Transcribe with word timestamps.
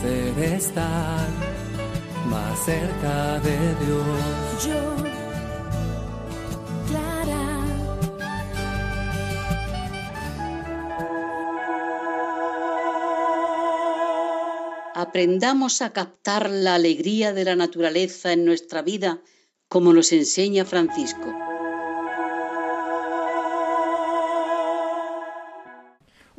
Poder 0.00 0.38
estar 0.54 1.28
más 2.28 2.64
cerca 2.64 3.40
de 3.40 3.58
Dios. 3.84 4.66
Yo, 4.66 4.96
Clara. 6.88 7.44
Aprendamos 14.94 15.82
a 15.82 15.92
captar 15.92 16.50
la 16.50 16.74
alegría 16.74 17.32
de 17.32 17.44
la 17.44 17.56
naturaleza 17.56 18.32
en 18.32 18.44
nuestra 18.44 18.82
vida 18.82 19.20
como 19.68 19.92
nos 19.92 20.12
enseña 20.12 20.64
Francisco. 20.64 21.34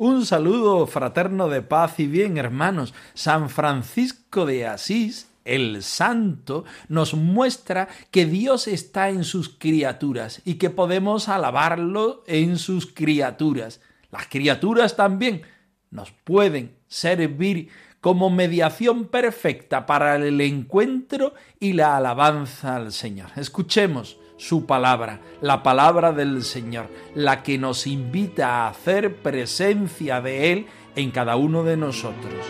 Un 0.00 0.24
saludo 0.24 0.86
fraterno 0.86 1.50
de 1.50 1.60
paz 1.60 2.00
y 2.00 2.06
bien, 2.06 2.38
hermanos. 2.38 2.94
San 3.12 3.50
Francisco 3.50 4.46
de 4.46 4.66
Asís, 4.66 5.28
el 5.44 5.82
santo, 5.82 6.64
nos 6.88 7.12
muestra 7.12 7.86
que 8.10 8.24
Dios 8.24 8.66
está 8.66 9.10
en 9.10 9.24
sus 9.24 9.50
criaturas 9.50 10.40
y 10.46 10.54
que 10.54 10.70
podemos 10.70 11.28
alabarlo 11.28 12.24
en 12.26 12.56
sus 12.56 12.86
criaturas. 12.86 13.82
Las 14.10 14.26
criaturas 14.28 14.96
también 14.96 15.42
nos 15.90 16.12
pueden 16.12 16.74
servir 16.88 17.68
como 18.00 18.30
mediación 18.30 19.04
perfecta 19.04 19.84
para 19.84 20.16
el 20.16 20.40
encuentro 20.40 21.34
y 21.58 21.74
la 21.74 21.98
alabanza 21.98 22.76
al 22.76 22.92
Señor. 22.92 23.32
Escuchemos 23.36 24.16
su 24.40 24.64
palabra, 24.64 25.20
la 25.42 25.62
palabra 25.62 26.12
del 26.12 26.42
Señor, 26.42 26.88
la 27.14 27.42
que 27.42 27.58
nos 27.58 27.86
invita 27.86 28.64
a 28.64 28.68
hacer 28.70 29.16
presencia 29.16 30.22
de 30.22 30.50
Él 30.50 30.66
en 30.96 31.10
cada 31.10 31.36
uno 31.36 31.62
de 31.62 31.76
nosotros. 31.76 32.46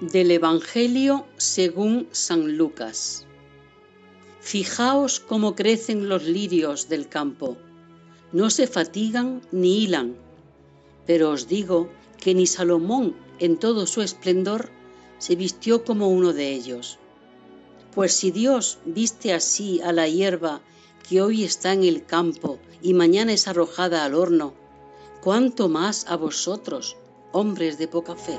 Del 0.00 0.30
Evangelio 0.30 1.26
según 1.36 2.08
San 2.10 2.56
Lucas. 2.56 3.26
Fijaos 4.40 5.20
cómo 5.20 5.54
crecen 5.54 6.08
los 6.08 6.22
lirios 6.22 6.88
del 6.88 7.08
campo. 7.08 7.58
No 8.32 8.48
se 8.48 8.66
fatigan 8.66 9.42
ni 9.52 9.84
hilan. 9.84 10.16
Pero 11.06 11.32
os 11.32 11.48
digo 11.48 11.90
que 12.24 12.34
ni 12.34 12.46
Salomón 12.46 13.14
en 13.38 13.58
todo 13.58 13.86
su 13.86 14.00
esplendor 14.00 14.70
se 15.18 15.36
vistió 15.36 15.84
como 15.84 16.08
uno 16.08 16.32
de 16.32 16.52
ellos. 16.52 16.98
Pues 17.94 18.16
si 18.16 18.30
Dios 18.30 18.78
viste 18.86 19.34
así 19.34 19.82
a 19.82 19.92
la 19.92 20.08
hierba 20.08 20.62
que 21.06 21.20
hoy 21.20 21.44
está 21.44 21.74
en 21.74 21.84
el 21.84 22.06
campo 22.06 22.58
y 22.80 22.94
mañana 22.94 23.34
es 23.34 23.46
arrojada 23.46 24.06
al 24.06 24.14
horno, 24.14 24.54
cuánto 25.20 25.68
más 25.68 26.06
a 26.08 26.16
vosotros, 26.16 26.96
hombres 27.32 27.76
de 27.76 27.88
poca 27.88 28.16
fe. 28.16 28.38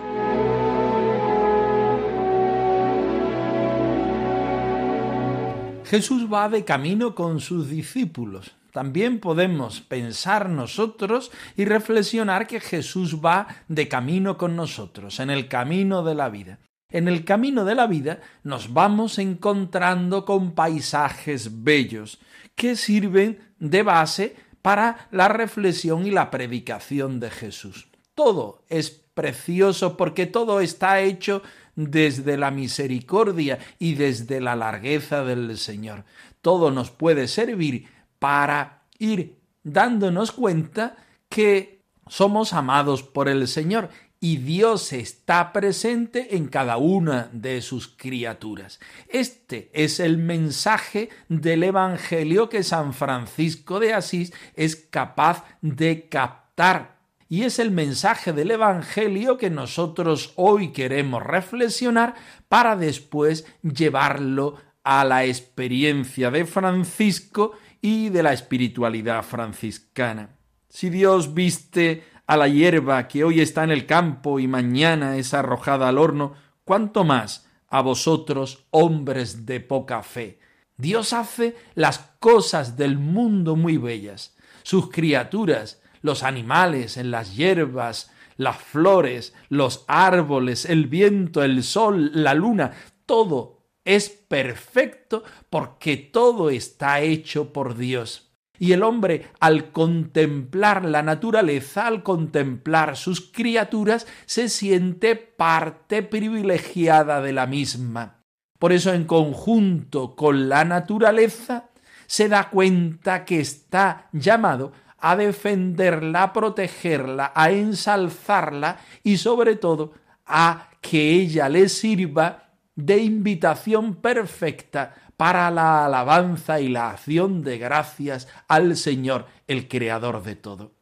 Jesús 5.86 6.32
va 6.32 6.50
de 6.50 6.66
camino 6.66 7.14
con 7.14 7.40
sus 7.40 7.70
discípulos. 7.70 8.56
También 8.72 9.20
podemos 9.20 9.82
pensar 9.82 10.50
nosotros 10.50 11.32
y 11.56 11.66
reflexionar 11.66 12.48
que 12.48 12.60
Jesús 12.60 13.22
va 13.24 13.48
de 13.68 13.88
camino 13.88 14.38
con 14.38 14.56
nosotros, 14.56 15.20
en 15.20 15.30
el 15.30 15.48
camino 15.48 16.04
de 16.04 16.16
la 16.16 16.30
vida. 16.30 16.60
En 16.90 17.08
el 17.08 17.24
camino 17.24 17.66
de 17.66 17.76
la 17.76 17.88
vida 17.88 18.20
nos 18.44 18.74
vamos 18.74 19.20
encontrando 19.20 20.26
con 20.26 20.54
paisajes 20.54 21.64
bellos 21.64 22.20
que 22.56 22.76
sirven 22.76 23.40
de 23.60 23.84
base 23.84 24.36
para 24.62 25.08
la 25.12 25.28
reflexión 25.28 26.06
y 26.06 26.12
la 26.12 26.32
predicación 26.32 27.20
de 27.20 27.30
Jesús. 27.30 27.88
Todo 28.16 28.64
es 28.70 28.90
precioso 28.90 29.98
porque 29.98 30.26
todo 30.26 30.60
está 30.60 31.02
hecho 31.02 31.42
desde 31.76 32.38
la 32.38 32.52
misericordia 32.52 33.60
y 33.80 33.96
desde 33.96 34.42
la 34.42 34.56
largueza 34.56 35.24
del 35.24 35.58
Señor. 35.58 36.06
Todo 36.42 36.72
nos 36.72 36.92
puede 36.92 37.28
servir 37.28 37.88
para 38.20 38.84
ir 38.98 39.38
dándonos 39.64 40.32
cuenta 40.32 40.96
que 41.30 41.82
somos 42.08 42.54
amados 42.54 43.04
por 43.04 43.28
el 43.28 43.48
Señor 43.48 43.90
y 44.20 44.38
Dios 44.38 44.94
está 44.94 45.54
presente 45.54 46.36
en 46.36 46.48
cada 46.48 46.78
una 46.78 47.30
de 47.32 47.62
sus 47.62 47.88
criaturas. 47.88 48.80
Este 49.08 49.70
es 49.74 50.00
el 50.00 50.18
mensaje 50.18 51.10
del 51.30 51.64
Evangelio 51.64 52.50
que 52.50 52.64
San 52.64 52.94
Francisco 52.94 53.80
de 53.80 53.94
Asís 53.94 54.34
es 54.56 54.76
capaz 54.76 55.44
de 55.62 56.08
captar. 56.10 56.95
Y 57.28 57.44
es 57.44 57.58
el 57.58 57.72
mensaje 57.72 58.34
del 58.34 58.52
Evangelio 58.52 59.38
que 59.38 59.50
nosotros 59.50 60.34
hoy 60.36 60.72
queremos 60.72 61.24
reflexionar 61.24 62.14
para 62.48 62.76
después 62.76 63.46
llevarlo 63.64 64.58
a 64.84 65.04
la 65.04 65.26
experiencia 65.26 66.30
de 66.30 66.46
Francisco 66.46 67.54
y 67.82 68.10
de 68.10 68.22
la 68.22 68.34
espiritualidad 68.34 69.24
franciscana. 69.24 70.30
Si 70.70 70.90
Dios 70.90 71.34
viste 71.34 72.04
a 72.28 72.38
la 72.38 72.48
hierba 72.48 73.08
que 73.08 73.24
hoy 73.24 73.42
está 73.42 73.64
en 73.64 73.72
el 73.72 73.86
campo 73.86 74.40
y 74.40 74.48
mañana 74.48 75.18
es 75.18 75.34
arrojada 75.34 75.90
al 75.90 75.98
horno, 75.98 76.34
cuánto 76.64 77.04
más 77.04 77.48
a 77.68 77.82
vosotros, 77.82 78.66
hombres 78.70 79.46
de 79.46 79.60
poca 79.60 80.04
fe. 80.04 80.40
Dios 80.78 81.14
hace 81.14 81.56
las 81.74 82.00
cosas 82.20 82.78
del 82.78 82.98
mundo 82.98 83.56
muy 83.56 83.78
bellas. 83.78 84.36
Sus 84.64 84.90
criaturas, 84.90 85.82
los 86.06 86.24
animales 86.24 86.98
en 86.98 87.10
las 87.12 87.36
hierbas, 87.36 88.12
las 88.38 88.58
flores, 88.58 89.34
los 89.50 89.84
árboles, 89.88 90.66
el 90.66 90.86
viento, 90.86 91.44
el 91.44 91.64
sol, 91.64 92.12
la 92.14 92.34
luna, 92.36 92.72
todo 93.06 93.66
es 93.84 94.10
perfecto 94.10 95.24
porque 95.50 95.98
todo 95.98 96.50
está 96.50 97.02
hecho 97.02 97.52
por 97.52 97.76
Dios. 97.76 98.34
Y 98.58 98.72
el 98.72 98.84
hombre, 98.84 99.30
al 99.40 99.72
contemplar 99.72 100.86
la 100.86 101.02
naturaleza, 101.02 101.88
al 101.88 102.04
contemplar 102.04 102.96
sus 102.96 103.20
criaturas, 103.20 104.08
se 104.26 104.48
siente 104.48 105.16
parte 105.16 106.04
privilegiada 106.04 107.22
de 107.22 107.34
la 107.34 107.48
misma. 107.48 108.22
Por 108.60 108.72
eso, 108.72 108.94
en 108.94 109.06
conjunto 109.06 110.16
con 110.16 110.48
la 110.48 110.64
naturaleza, 110.64 111.70
se 112.08 112.30
da 112.30 112.50
cuenta 112.50 113.26
que 113.26 113.40
está 113.40 114.08
llamado 114.14 114.72
a 115.08 115.16
defenderla, 115.16 116.24
a 116.24 116.34
protegerla, 116.34 117.32
a 117.36 117.52
ensalzarla 117.52 118.80
y 119.04 119.18
sobre 119.18 119.56
todo 119.56 119.94
a 120.26 120.72
que 120.82 121.12
ella 121.12 121.48
le 121.48 121.70
sirva 121.70 122.50
de 122.76 122.98
invitación 122.98 123.94
perfecta 123.98 124.96
para 125.16 125.52
la 125.52 125.86
alabanza 125.86 126.60
y 126.60 126.70
la 126.70 126.90
acción 126.90 127.44
de 127.44 127.60
gracias 127.60 128.28
al 128.48 128.76
Señor, 128.76 129.28
el 129.46 129.68
Creador 129.68 130.24
de 130.24 130.38
todo. 130.38 130.74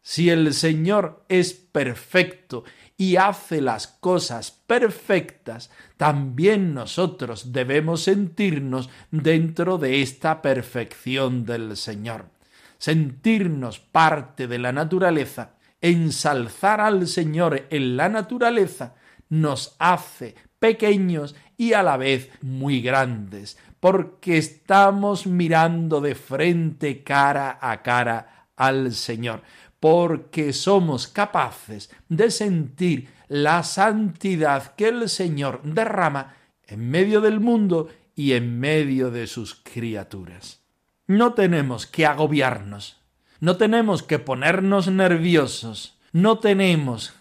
Si 0.00 0.30
el 0.30 0.54
Señor 0.54 1.24
es 1.28 1.52
perfecto 1.52 2.62
y 2.96 3.16
hace 3.16 3.60
las 3.60 3.88
cosas 3.88 4.52
perfectas, 4.52 5.72
también 5.96 6.72
nosotros 6.72 7.52
debemos 7.52 8.02
sentirnos 8.02 8.90
dentro 9.10 9.76
de 9.76 10.02
esta 10.02 10.40
perfección 10.40 11.44
del 11.44 11.76
Señor, 11.76 12.35
sentirnos 12.78 13.78
parte 13.78 14.46
de 14.46 14.58
la 14.58 14.72
naturaleza, 14.72 15.54
ensalzar 15.80 16.80
al 16.80 17.06
Señor 17.06 17.66
en 17.70 17.96
la 17.96 18.08
naturaleza, 18.08 18.94
nos 19.28 19.76
hace 19.78 20.34
pequeños 20.58 21.34
y 21.56 21.72
a 21.72 21.82
la 21.82 21.96
vez 21.96 22.30
muy 22.42 22.80
grandes, 22.80 23.58
porque 23.80 24.38
estamos 24.38 25.26
mirando 25.26 26.00
de 26.00 26.14
frente 26.14 27.02
cara 27.02 27.58
a 27.60 27.82
cara 27.82 28.48
al 28.56 28.92
Señor, 28.92 29.42
porque 29.80 30.52
somos 30.52 31.08
capaces 31.08 31.90
de 32.08 32.30
sentir 32.30 33.08
la 33.28 33.62
santidad 33.62 34.74
que 34.74 34.88
el 34.88 35.08
Señor 35.08 35.60
derrama 35.62 36.34
en 36.66 36.90
medio 36.90 37.20
del 37.20 37.40
mundo 37.40 37.88
y 38.14 38.32
en 38.32 38.58
medio 38.58 39.10
de 39.10 39.26
sus 39.26 39.54
criaturas. 39.54 40.65
No 41.06 41.34
tenemos 41.34 41.86
que 41.86 42.04
agobiarnos, 42.04 43.00
no 43.40 43.56
tenemos 43.56 44.02
que 44.02 44.18
ponernos 44.18 44.88
nerviosos, 44.88 45.98
no 46.12 46.38
tenemos 46.38 47.14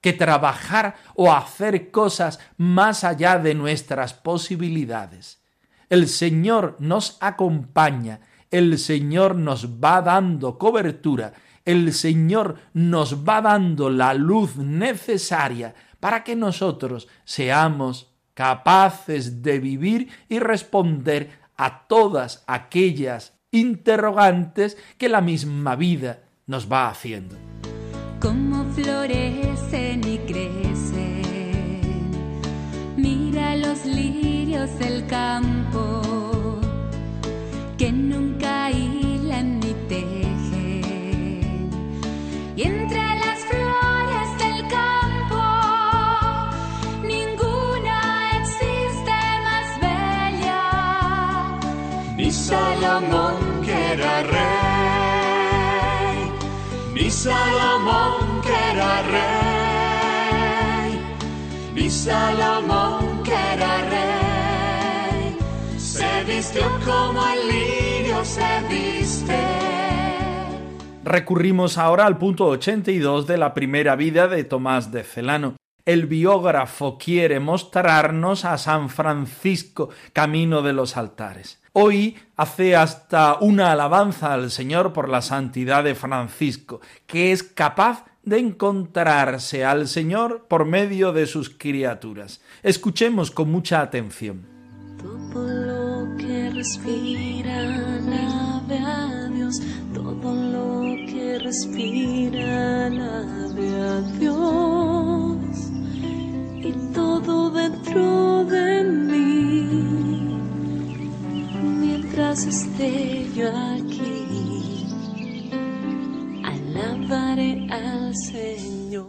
que 0.00 0.12
trabajar 0.12 0.96
o 1.14 1.32
hacer 1.32 1.90
cosas 1.90 2.38
más 2.56 3.02
allá 3.02 3.38
de 3.38 3.54
nuestras 3.54 4.12
posibilidades. 4.12 5.42
El 5.88 6.08
Señor 6.08 6.76
nos 6.78 7.16
acompaña, 7.20 8.20
el 8.50 8.78
Señor 8.78 9.34
nos 9.34 9.82
va 9.82 10.00
dando 10.02 10.58
cobertura, 10.58 11.32
el 11.64 11.92
Señor 11.92 12.56
nos 12.72 13.26
va 13.26 13.40
dando 13.40 13.90
la 13.90 14.14
luz 14.14 14.56
necesaria 14.56 15.74
para 15.98 16.22
que 16.22 16.36
nosotros 16.36 17.08
seamos 17.24 18.14
capaces 18.34 19.42
de 19.42 19.58
vivir 19.58 20.08
y 20.28 20.38
responder 20.38 21.43
a 21.56 21.86
todas 21.86 22.44
aquellas 22.46 23.38
interrogantes 23.50 24.76
que 24.98 25.08
la 25.08 25.20
misma 25.20 25.76
vida 25.76 26.24
nos 26.46 26.70
va 26.70 26.88
haciendo. 26.88 27.36
Florecen 28.74 30.00
y 30.04 30.18
crecen, 30.26 31.22
mira 32.96 33.54
los 33.54 33.84
lirios 33.84 34.76
del 34.80 35.06
campo 35.06 35.53
mi 57.04 57.10
Salomón 57.10 58.40
que 58.40 58.56
rey, 59.12 60.90
mi 61.74 61.90
Salomón 61.90 63.22
rey, 63.22 65.36
se 65.76 66.24
vistió 66.24 66.62
como 66.82 67.22
el 67.28 67.46
lirio 67.46 68.24
se 68.24 68.62
viste. 68.70 69.38
Recurrimos 71.04 71.76
ahora 71.76 72.06
al 72.06 72.16
punto 72.16 72.46
82 72.46 73.26
de 73.26 73.36
la 73.36 73.52
primera 73.52 73.96
vida 73.96 74.26
de 74.26 74.44
Tomás 74.44 74.90
de 74.90 75.04
Celano. 75.04 75.56
El 75.84 76.06
biógrafo 76.06 76.96
quiere 76.96 77.38
mostrarnos 77.38 78.46
a 78.46 78.56
San 78.56 78.88
Francisco, 78.88 79.90
camino 80.14 80.62
de 80.62 80.72
los 80.72 80.96
altares. 80.96 81.62
Hoy 81.76 82.16
hace 82.36 82.76
hasta 82.76 83.36
una 83.40 83.72
alabanza 83.72 84.32
al 84.32 84.52
Señor 84.52 84.92
por 84.92 85.08
la 85.08 85.20
santidad 85.22 85.82
de 85.82 85.96
Francisco, 85.96 86.80
que 87.04 87.32
es 87.32 87.42
capaz 87.42 88.04
de 88.22 88.38
encontrarse 88.38 89.64
al 89.64 89.88
Señor 89.88 90.46
por 90.48 90.66
medio 90.66 91.12
de 91.12 91.26
sus 91.26 91.50
criaturas. 91.50 92.40
Escuchemos 92.62 93.32
con 93.32 93.50
mucha 93.50 93.80
atención. 93.80 94.46
Todo 94.98 95.48
lo 95.48 96.16
que 96.16 96.50
respira, 96.50 97.58
alabe 97.58 98.78
a 98.78 99.28
Dios. 99.34 99.60
Todo 99.92 100.32
lo 100.32 101.06
que 101.06 101.40
respira, 101.40 102.86
a 102.86 104.02
Dios. 104.20 104.33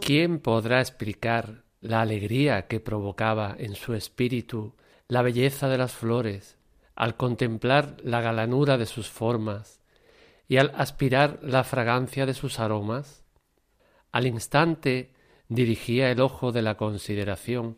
¿Quién 0.00 0.38
podrá 0.38 0.80
explicar 0.80 1.64
la 1.80 2.00
alegría 2.00 2.66
que 2.66 2.80
provocaba 2.80 3.54
en 3.58 3.74
su 3.74 3.92
espíritu 3.94 4.74
la 5.08 5.20
belleza 5.20 5.68
de 5.68 5.76
las 5.76 5.92
flores 5.92 6.56
al 6.94 7.16
contemplar 7.16 7.96
la 8.02 8.22
galanura 8.22 8.78
de 8.78 8.86
sus 8.86 9.10
formas 9.10 9.82
y 10.48 10.56
al 10.56 10.72
aspirar 10.74 11.38
la 11.42 11.62
fragancia 11.62 12.24
de 12.24 12.32
sus 12.32 12.58
aromas? 12.58 13.22
Al 14.12 14.26
instante 14.26 15.12
dirigía 15.48 16.10
el 16.10 16.20
ojo 16.20 16.52
de 16.52 16.62
la 16.62 16.76
consideración 16.76 17.76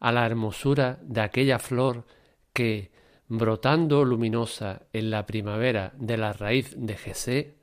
a 0.00 0.10
la 0.10 0.26
hermosura 0.26 0.98
de 1.02 1.20
aquella 1.20 1.58
flor 1.60 2.06
que, 2.52 2.90
brotando 3.28 4.04
luminosa 4.04 4.82
en 4.92 5.10
la 5.10 5.26
primavera 5.26 5.92
de 5.96 6.16
la 6.16 6.32
raíz 6.32 6.74
de 6.76 6.96
Jesé, 6.96 7.54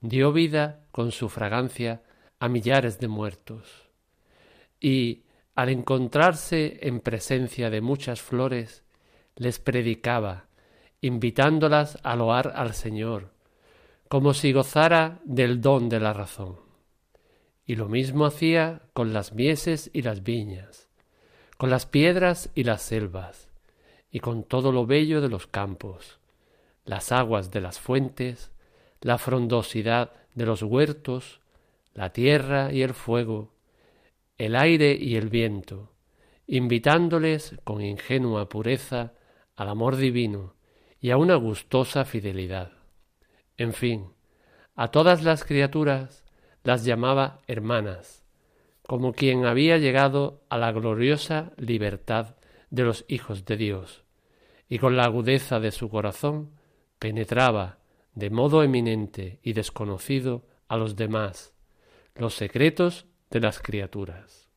dio 0.00 0.32
vida 0.32 0.84
con 0.90 1.12
su 1.12 1.28
fragancia 1.28 2.02
a 2.38 2.48
millares 2.48 2.98
de 2.98 3.08
muertos. 3.08 3.88
Y, 4.80 5.24
al 5.54 5.68
encontrarse 5.68 6.78
en 6.82 7.00
presencia 7.00 7.70
de 7.70 7.80
muchas 7.80 8.20
flores, 8.20 8.82
les 9.36 9.58
predicaba, 9.58 10.46
invitándolas 11.02 11.98
a 12.02 12.16
loar 12.16 12.52
al 12.56 12.74
Señor, 12.74 13.32
como 14.08 14.34
si 14.34 14.52
gozara 14.52 15.20
del 15.24 15.60
don 15.60 15.88
de 15.88 16.00
la 16.00 16.12
razón. 16.12 16.56
Y 17.66 17.76
lo 17.76 17.88
mismo 17.88 18.26
hacía 18.26 18.82
con 18.92 19.12
las 19.12 19.32
mieses 19.32 19.90
y 19.92 20.02
las 20.02 20.22
viñas, 20.22 20.88
con 21.56 21.70
las 21.70 21.86
piedras 21.86 22.50
y 22.54 22.64
las 22.64 22.82
selvas, 22.82 23.49
y 24.10 24.20
con 24.20 24.42
todo 24.42 24.72
lo 24.72 24.86
bello 24.86 25.20
de 25.20 25.28
los 25.28 25.46
campos, 25.46 26.18
las 26.84 27.12
aguas 27.12 27.50
de 27.50 27.60
las 27.60 27.78
fuentes, 27.78 28.50
la 29.00 29.18
frondosidad 29.18 30.12
de 30.34 30.46
los 30.46 30.62
huertos, 30.62 31.40
la 31.94 32.12
tierra 32.12 32.72
y 32.72 32.82
el 32.82 32.94
fuego, 32.94 33.52
el 34.38 34.56
aire 34.56 34.96
y 34.98 35.16
el 35.16 35.28
viento, 35.28 35.92
invitándoles 36.46 37.56
con 37.64 37.82
ingenua 37.82 38.48
pureza 38.48 39.12
al 39.54 39.68
amor 39.68 39.96
divino 39.96 40.54
y 41.00 41.10
a 41.10 41.16
una 41.16 41.36
gustosa 41.36 42.04
fidelidad. 42.04 42.72
En 43.56 43.72
fin, 43.72 44.06
a 44.74 44.88
todas 44.88 45.22
las 45.22 45.44
criaturas 45.44 46.24
las 46.64 46.84
llamaba 46.84 47.40
hermanas, 47.46 48.24
como 48.86 49.12
quien 49.12 49.44
había 49.44 49.78
llegado 49.78 50.42
a 50.48 50.58
la 50.58 50.72
gloriosa 50.72 51.52
libertad 51.56 52.36
de 52.70 52.84
los 52.84 53.04
hijos 53.08 53.44
de 53.44 53.56
Dios, 53.56 54.04
y 54.68 54.78
con 54.78 54.96
la 54.96 55.04
agudeza 55.04 55.60
de 55.60 55.72
su 55.72 55.88
corazón 55.88 56.52
penetraba 56.98 57.78
de 58.14 58.30
modo 58.30 58.62
eminente 58.62 59.40
y 59.42 59.52
desconocido 59.52 60.46
a 60.68 60.76
los 60.76 60.96
demás 60.96 61.54
los 62.14 62.34
secretos 62.34 63.06
de 63.30 63.40
las 63.40 63.60
criaturas. 63.60 64.48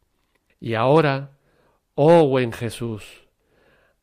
Y 0.59 0.75
ahora, 0.75 1.37
oh 1.95 2.27
buen 2.27 2.51
Jesús, 2.51 3.27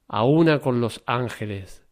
a 0.09 0.25
una 0.25 0.61
con 0.61 0.81
los 0.81 1.03
ángeles, 1.07 1.85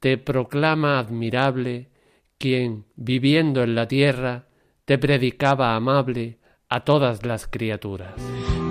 te 0.00 0.18
proclama 0.18 0.98
admirable 0.98 1.90
quien, 2.38 2.86
viviendo 2.96 3.62
en 3.62 3.74
la 3.74 3.88
tierra, 3.88 4.46
te 4.84 4.98
predicaba 4.98 5.74
amable 5.74 6.38
a 6.68 6.84
todas 6.84 7.24
las 7.24 7.46
criaturas. 7.46 8.14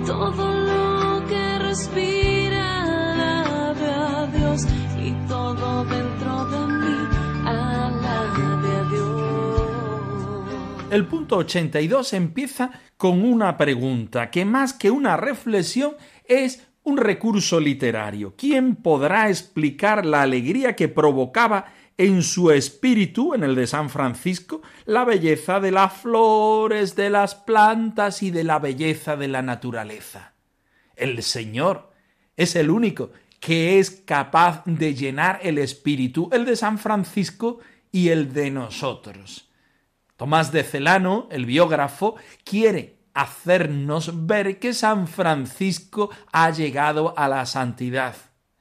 Todo 0.06 0.52
lo 0.52 1.26
que 1.26 1.46
y 2.00 2.15
El 10.96 11.04
punto 11.04 11.36
82 11.36 12.14
empieza 12.14 12.70
con 12.96 13.22
una 13.22 13.58
pregunta 13.58 14.30
que 14.30 14.46
más 14.46 14.72
que 14.72 14.90
una 14.90 15.18
reflexión 15.18 15.94
es 16.24 16.68
un 16.84 16.96
recurso 16.96 17.60
literario. 17.60 18.34
¿Quién 18.34 18.76
podrá 18.76 19.28
explicar 19.28 20.06
la 20.06 20.22
alegría 20.22 20.74
que 20.74 20.88
provocaba 20.88 21.66
en 21.98 22.22
su 22.22 22.50
espíritu, 22.50 23.34
en 23.34 23.44
el 23.44 23.54
de 23.54 23.66
San 23.66 23.90
Francisco, 23.90 24.62
la 24.86 25.04
belleza 25.04 25.60
de 25.60 25.70
las 25.70 25.92
flores, 25.92 26.96
de 26.96 27.10
las 27.10 27.34
plantas 27.34 28.22
y 28.22 28.30
de 28.30 28.44
la 28.44 28.58
belleza 28.58 29.16
de 29.16 29.28
la 29.28 29.42
naturaleza? 29.42 30.32
El 30.94 31.22
Señor 31.22 31.90
es 32.38 32.56
el 32.56 32.70
único 32.70 33.10
que 33.38 33.78
es 33.78 33.90
capaz 33.90 34.62
de 34.64 34.94
llenar 34.94 35.40
el 35.42 35.58
espíritu, 35.58 36.30
el 36.32 36.46
de 36.46 36.56
San 36.56 36.78
Francisco 36.78 37.58
y 37.92 38.08
el 38.08 38.32
de 38.32 38.50
nosotros. 38.50 39.46
Tomás 40.16 40.52
de 40.52 40.62
Celano, 40.62 41.28
el 41.30 41.46
biógrafo, 41.46 42.16
quiere 42.44 42.96
hacernos 43.12 44.26
ver 44.26 44.58
que 44.58 44.72
San 44.74 45.08
Francisco 45.08 46.10
ha 46.32 46.50
llegado 46.50 47.18
a 47.18 47.28
la 47.28 47.46
santidad, 47.46 48.14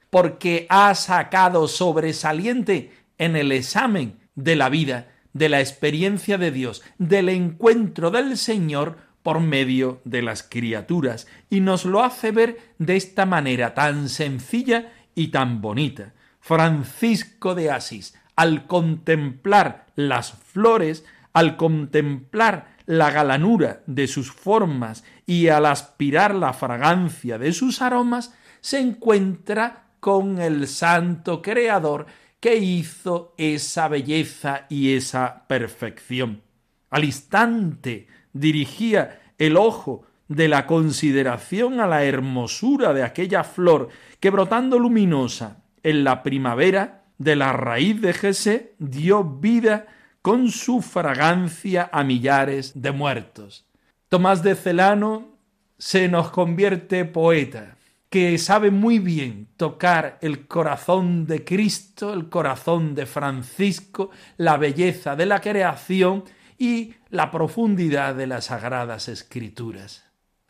porque 0.10 0.66
ha 0.70 0.94
sacado 0.96 1.68
sobresaliente 1.68 2.92
en 3.18 3.36
el 3.36 3.52
examen 3.52 4.20
de 4.36 4.56
la 4.56 4.70
vida, 4.70 5.08
de 5.34 5.50
la 5.50 5.60
experiencia 5.60 6.38
de 6.38 6.52
Dios, 6.52 6.84
del 6.98 7.30
encuentro 7.30 8.12
del 8.12 8.38
Señor 8.38 8.98
por 9.24 9.40
medio 9.40 10.02
de 10.06 10.22
las 10.22 10.44
criaturas 10.44 11.26
y 11.50 11.60
nos 11.60 11.84
lo 11.84 12.04
hace 12.04 12.32
ver 12.32 12.60
de 12.78 12.96
esta 12.96 13.26
manera 13.26 13.74
tan 13.74 14.08
sencilla 14.08 14.94
y 15.16 15.30
tan 15.30 15.62
bonita. 15.62 16.14
Francisco 16.40 17.56
de 17.56 17.72
Asís, 17.72 18.14
al 18.36 18.68
contemplar 18.68 19.88
las 19.96 20.34
flores, 20.34 21.06
al 21.36 21.58
contemplar 21.58 22.78
la 22.86 23.12
galanura 23.12 23.84
de 23.88 24.08
sus 24.08 24.32
formas 24.32 25.04
y 25.26 25.50
al 25.50 25.66
aspirar 25.66 26.34
la 26.34 26.54
fragancia 26.54 27.38
de 27.38 27.52
sus 27.52 27.82
aromas, 27.82 28.34
se 28.62 28.80
encuentra 28.80 29.84
con 30.00 30.40
el 30.40 30.66
santo 30.66 31.42
creador 31.42 32.06
que 32.40 32.56
hizo 32.56 33.34
esa 33.38 33.90
belleza 33.90 34.66
y 34.70 34.94
esa 34.94 35.46
perfección. 35.46 36.42
Al 36.90 37.04
instante 37.04 38.08
dirigía 38.32 39.20
el 39.38 39.58
ojo 39.58 40.04
de 40.30 40.48
la 40.48 40.66
consideración 40.66 41.82
a 41.82 41.88
la 41.88 42.06
hermosura 42.06 42.94
de 42.94 43.04
aquella 43.04 43.44
flor 43.44 43.90
que 44.22 44.30
brotando 44.30 44.80
luminosa 44.80 45.66
en 45.84 46.06
la 46.06 46.24
primavera 46.24 47.04
de 47.18 47.36
la 47.36 47.52
raíz 47.52 48.00
de 48.00 48.14
Jesé 48.14 48.74
dio 48.80 49.26
vida 49.26 49.88
con 50.26 50.50
su 50.50 50.82
fragancia 50.82 51.88
a 51.94 52.04
millares 52.04 52.82
de 52.82 52.92
muertos. 52.92 53.64
Tomás 54.10 54.42
de 54.42 54.56
Celano 54.56 55.38
se 55.78 56.08
nos 56.08 56.32
convierte 56.32 57.06
poeta, 57.06 57.78
que 58.10 58.40
sabe 58.40 58.72
muy 58.72 58.98
bien 58.98 59.48
tocar 59.56 60.18
el 60.24 60.48
corazón 60.48 61.28
de 61.28 61.46
Cristo, 61.46 62.12
el 62.12 62.28
corazón 62.28 62.96
de 62.96 63.06
Francisco, 63.06 64.10
la 64.38 64.58
belleza 64.58 65.16
de 65.16 65.28
la 65.28 65.42
creación 65.42 66.24
y 66.58 66.96
la 67.12 67.30
profundidad 67.30 68.16
de 68.16 68.26
las 68.26 68.46
sagradas 68.46 69.08
escrituras. 69.10 70.05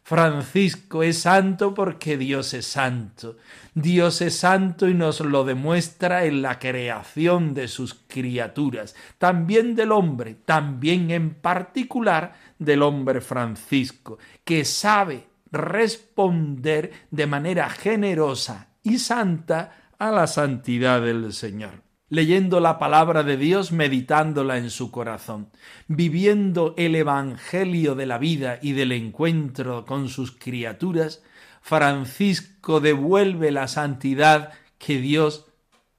Francisco 0.08 1.02
es 1.02 1.22
santo 1.22 1.74
porque 1.74 2.16
Dios 2.16 2.54
es 2.54 2.68
santo. 2.68 3.38
Dios 3.74 4.22
es 4.22 4.38
santo 4.38 4.88
y 4.88 4.94
nos 4.94 5.20
lo 5.20 5.44
demuestra 5.44 6.26
en 6.26 6.44
la 6.44 6.60
creación 6.60 7.56
de 7.56 7.68
sus 7.68 7.96
criaturas, 8.08 8.94
también 9.18 9.74
del 9.74 9.92
hombre, 9.92 10.36
también 10.46 11.10
en 11.10 11.34
particular 11.34 12.36
del 12.60 12.84
hombre 12.84 13.20
Francisco, 13.20 14.20
que 14.44 14.64
sabe 14.64 15.26
responder 15.52 16.92
de 17.10 17.26
manera 17.26 17.68
generosa 17.72 18.68
y 18.84 19.00
santa 19.00 19.90
a 19.98 20.12
la 20.12 20.28
santidad 20.28 21.02
del 21.02 21.34
Señor 21.34 21.85
leyendo 22.16 22.62
la 22.62 22.80
palabra 22.80 23.24
de 23.24 23.36
Dios, 23.36 23.74
meditándola 23.74 24.58
en 24.58 24.70
su 24.70 24.90
corazón, 24.90 25.50
viviendo 25.90 26.74
el 26.78 26.96
Evangelio 26.96 27.94
de 27.94 28.06
la 28.06 28.18
vida 28.18 28.58
y 28.62 28.72
del 28.72 28.94
encuentro 28.94 29.86
con 29.86 30.08
sus 30.08 30.32
criaturas, 30.32 31.22
Francisco 31.62 32.80
devuelve 32.80 33.52
la 33.52 33.68
santidad 33.68 34.54
que 34.78 35.00
Dios 35.00 35.48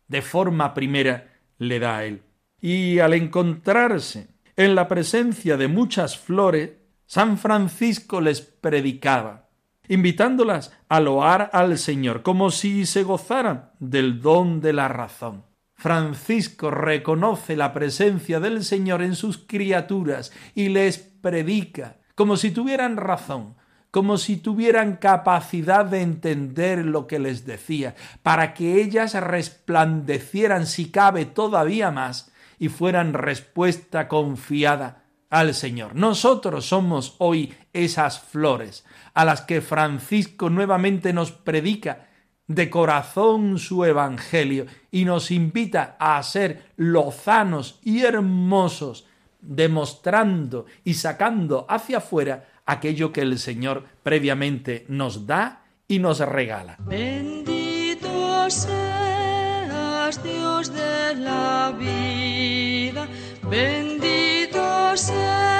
de 0.09 0.23
forma 0.23 0.73
primera 0.73 1.35
le 1.59 1.81
da 1.81 1.99
a 1.99 2.05
él. 2.07 2.23
Y 2.63 2.99
al 3.01 3.13
encontrarse 3.13 4.29
en 4.57 4.75
la 4.75 4.89
presencia 4.89 5.59
de 5.59 5.69
muchas 5.69 6.17
flores, 6.17 6.71
San 7.05 7.37
Francisco 7.37 8.23
les 8.23 8.41
predicaba, 8.41 9.51
invitándolas 9.87 10.73
a 10.89 10.99
loar 10.99 11.51
al 11.53 11.77
Señor, 11.77 12.23
como 12.23 12.51
si 12.51 12.87
se 12.87 13.03
gozaran 13.03 13.73
del 13.81 14.23
don 14.23 14.63
de 14.63 14.73
la 14.73 14.89
razón. 14.89 15.45
Francisco 15.77 16.71
reconoce 16.71 17.55
la 17.55 17.73
presencia 17.73 18.41
del 18.41 18.65
Señor 18.65 19.03
en 19.03 19.15
sus 19.15 19.39
criaturas 19.39 20.33
y 20.55 20.71
les 20.71 20.99
predica 20.99 21.99
como 22.17 22.39
si 22.39 22.51
tuvieran 22.51 22.97
razón, 22.97 23.57
como 23.91 24.17
si 24.17 24.39
tuvieran 24.39 24.97
capacidad 24.97 25.85
de 25.85 26.01
entender 26.01 26.85
lo 26.85 27.07
que 27.07 27.19
les 27.19 27.45
decía, 27.45 27.95
para 28.23 28.55
que 28.55 28.81
ellas 28.81 29.13
resplandecieran 29.15 30.67
si 30.67 30.91
cabe 30.91 31.27
todavía 31.27 31.91
más 31.91 32.33
y 32.59 32.69
fueran 32.69 33.13
respuesta 33.13 34.09
confiada 34.09 35.05
al 35.29 35.55
Señor. 35.55 35.95
Nosotros 35.95 36.67
somos 36.67 37.17
hoy 37.19 37.55
esas 37.75 38.19
flores 38.19 38.85
a 39.13 39.27
las 39.27 39.43
que 39.43 39.61
Francisco 39.61 40.49
nuevamente 40.49 41.13
nos 41.13 41.33
predica 41.33 42.09
de 42.49 42.71
corazón 42.71 43.59
su 43.59 43.85
Evangelio 43.85 44.67
y 44.91 45.05
nos 45.05 45.31
invita 45.31 45.97
a 45.99 46.23
ser 46.23 46.71
lozanos 46.77 47.81
y 47.83 48.03
hermosos, 48.03 49.07
demostrando 49.41 50.67
y 50.85 50.95
sacando 50.95 51.67
hacia 51.69 51.99
afuera 51.99 52.49
aquello 52.65 53.13
que 53.13 53.23
el 53.23 53.39
Señor 53.39 53.85
previamente 54.03 54.85
nos 54.89 55.27
da 55.27 55.65
y 55.89 55.99
nos 55.99 56.21
regala. 56.21 56.77
Bendito 56.81 58.51
seas 58.51 60.23
Dios 60.23 60.73
de 60.73 61.15
la 61.17 61.75
vida, 61.79 63.09
bendito 63.49 64.97
seas 64.97 65.56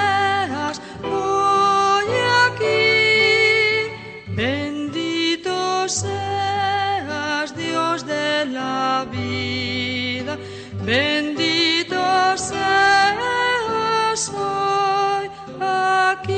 la 8.53 9.07
vida. 9.11 10.37
Bendito 10.85 11.97
seas 12.37 14.31
hoy 14.35 15.31
aquí. 15.61 16.37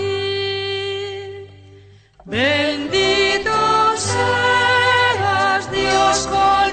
Bendito 2.24 3.96
seas 3.96 5.70
Dios 5.70 6.26
con 6.26 6.67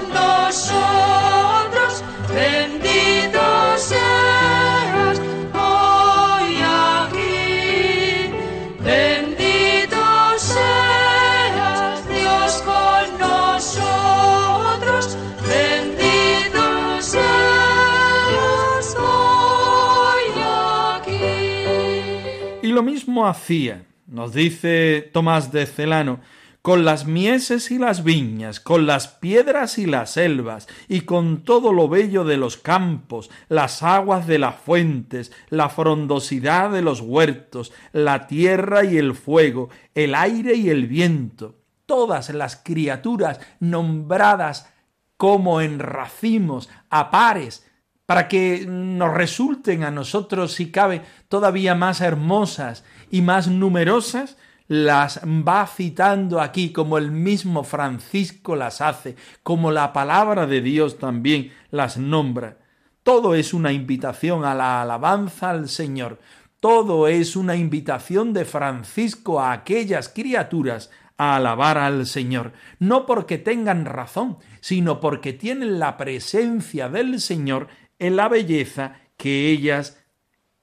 lo 22.76 22.82
mismo 22.82 23.26
hacía, 23.26 23.86
nos 24.06 24.34
dice 24.34 25.08
Tomás 25.14 25.50
de 25.50 25.64
Celano, 25.64 26.20
con 26.60 26.84
las 26.84 27.06
mieses 27.06 27.70
y 27.70 27.78
las 27.78 28.04
viñas, 28.04 28.60
con 28.60 28.84
las 28.84 29.08
piedras 29.08 29.78
y 29.78 29.86
las 29.86 30.10
selvas, 30.10 30.68
y 30.86 31.00
con 31.00 31.42
todo 31.42 31.72
lo 31.72 31.88
bello 31.88 32.24
de 32.24 32.36
los 32.36 32.58
campos, 32.58 33.30
las 33.48 33.82
aguas 33.82 34.26
de 34.26 34.38
las 34.38 34.56
fuentes, 34.56 35.32
la 35.48 35.70
frondosidad 35.70 36.70
de 36.70 36.82
los 36.82 37.00
huertos, 37.00 37.72
la 37.92 38.26
tierra 38.26 38.84
y 38.84 38.98
el 38.98 39.14
fuego, 39.14 39.70
el 39.94 40.14
aire 40.14 40.54
y 40.56 40.68
el 40.68 40.86
viento, 40.86 41.54
todas 41.86 42.28
las 42.28 42.56
criaturas 42.56 43.40
nombradas 43.58 44.70
como 45.16 45.62
en 45.62 45.78
racimos, 45.78 46.68
a 46.90 47.10
pares, 47.10 47.65
para 48.06 48.28
que 48.28 48.64
nos 48.66 49.12
resulten 49.12 49.82
a 49.82 49.90
nosotros, 49.90 50.52
si 50.52 50.70
cabe, 50.70 51.02
todavía 51.28 51.74
más 51.74 52.00
hermosas 52.00 52.84
y 53.10 53.20
más 53.20 53.48
numerosas, 53.48 54.36
las 54.68 55.20
va 55.24 55.66
citando 55.66 56.40
aquí 56.40 56.72
como 56.72 56.98
el 56.98 57.10
mismo 57.10 57.64
Francisco 57.64 58.56
las 58.56 58.80
hace, 58.80 59.16
como 59.42 59.70
la 59.70 59.92
palabra 59.92 60.46
de 60.46 60.60
Dios 60.60 60.98
también 60.98 61.52
las 61.70 61.98
nombra. 61.98 62.58
Todo 63.02 63.34
es 63.34 63.54
una 63.54 63.72
invitación 63.72 64.44
a 64.44 64.54
la 64.54 64.82
alabanza 64.82 65.50
al 65.50 65.68
Señor, 65.68 66.18
todo 66.60 67.06
es 67.06 67.36
una 67.36 67.54
invitación 67.54 68.32
de 68.32 68.44
Francisco 68.44 69.40
a 69.40 69.52
aquellas 69.52 70.08
criaturas 70.08 70.90
a 71.18 71.36
alabar 71.36 71.78
al 71.78 72.06
Señor, 72.06 72.52
no 72.78 73.06
porque 73.06 73.38
tengan 73.38 73.84
razón, 73.84 74.38
sino 74.60 74.98
porque 75.00 75.32
tienen 75.32 75.78
la 75.78 75.96
presencia 75.96 76.88
del 76.88 77.20
Señor 77.20 77.68
en 77.98 78.16
la 78.16 78.28
belleza 78.28 79.00
que 79.16 79.50
ellas 79.50 80.02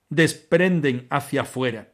desprenden 0.08 1.06
hacia 1.10 1.42
afuera, 1.42 1.92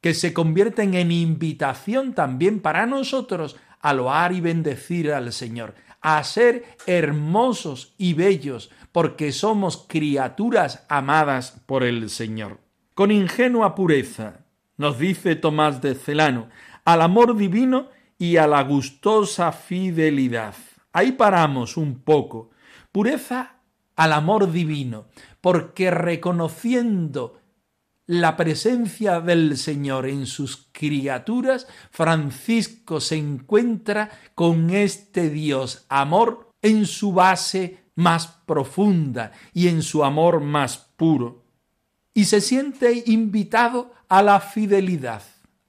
que 0.00 0.14
se 0.14 0.32
convierten 0.32 0.94
en 0.94 1.12
invitación 1.12 2.14
también 2.14 2.60
para 2.60 2.86
nosotros 2.86 3.56
a 3.80 3.92
loar 3.92 4.32
y 4.32 4.40
bendecir 4.40 5.12
al 5.12 5.32
Señor, 5.32 5.74
a 6.00 6.22
ser 6.24 6.64
hermosos 6.86 7.94
y 7.98 8.14
bellos, 8.14 8.70
porque 8.92 9.32
somos 9.32 9.86
criaturas 9.88 10.84
amadas 10.88 11.62
por 11.66 11.82
el 11.84 12.08
Señor. 12.10 12.58
Con 12.94 13.10
ingenua 13.10 13.74
pureza, 13.74 14.44
nos 14.76 14.98
dice 14.98 15.36
Tomás 15.36 15.82
de 15.82 15.94
Celano, 15.94 16.48
al 16.84 17.02
amor 17.02 17.36
divino 17.36 17.88
y 18.18 18.36
a 18.36 18.46
la 18.46 18.62
gustosa 18.62 19.52
fidelidad. 19.52 20.54
Ahí 20.92 21.12
paramos 21.12 21.76
un 21.76 22.00
poco. 22.00 22.50
Pureza 22.90 23.59
al 24.00 24.14
amor 24.14 24.50
divino, 24.50 25.08
porque 25.42 25.90
reconociendo 25.90 27.38
la 28.06 28.34
presencia 28.34 29.20
del 29.20 29.58
Señor 29.58 30.06
en 30.06 30.24
sus 30.24 30.70
criaturas, 30.72 31.66
Francisco 31.90 32.98
se 32.98 33.16
encuentra 33.16 34.08
con 34.34 34.70
este 34.70 35.28
Dios 35.28 35.84
amor 35.90 36.48
en 36.62 36.86
su 36.86 37.12
base 37.12 37.90
más 37.94 38.26
profunda 38.46 39.32
y 39.52 39.68
en 39.68 39.82
su 39.82 40.02
amor 40.02 40.40
más 40.40 40.78
puro. 40.96 41.44
Y 42.14 42.24
se 42.24 42.40
siente 42.40 43.02
invitado 43.04 43.92
a 44.08 44.22
la 44.22 44.40
fidelidad, 44.40 45.24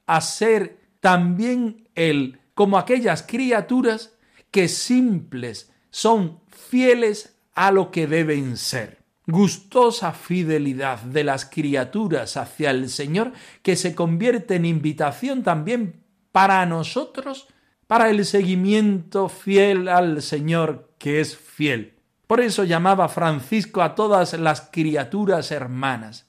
a 0.05 0.21
ser 0.21 0.79
también 1.01 1.89
él 1.95 2.39
como 2.53 2.77
aquellas 2.77 3.23
criaturas 3.23 4.13
que 4.51 4.69
simples 4.69 5.69
son 5.89 6.39
fieles 6.47 7.35
a 7.53 7.71
lo 7.71 7.91
que 7.91 8.07
deben 8.07 8.57
ser. 8.57 8.99
Gustosa 9.27 10.13
fidelidad 10.13 10.99
de 10.99 11.23
las 11.23 11.45
criaturas 11.45 12.37
hacia 12.37 12.71
el 12.71 12.89
Señor 12.89 13.33
que 13.61 13.75
se 13.75 13.95
convierte 13.95 14.55
en 14.55 14.65
invitación 14.65 15.43
también 15.43 16.03
para 16.31 16.65
nosotros, 16.65 17.47
para 17.87 18.09
el 18.09 18.25
seguimiento 18.25 19.29
fiel 19.29 19.87
al 19.87 20.21
Señor 20.21 20.89
que 20.97 21.21
es 21.21 21.37
fiel. 21.37 21.95
Por 22.27 22.39
eso 22.39 22.63
llamaba 22.63 23.09
Francisco 23.09 23.81
a 23.81 23.95
todas 23.95 24.33
las 24.33 24.61
criaturas 24.71 25.51
hermanas, 25.51 26.27